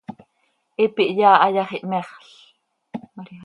Hipi 0.77 1.03
hyaa 1.15 1.37
ha 1.41 1.47
yax, 1.55 1.69
ihmexl. 1.77 2.27